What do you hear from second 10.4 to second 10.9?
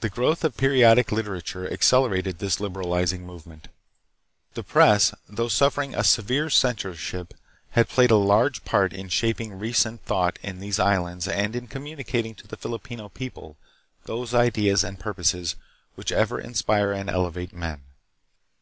in these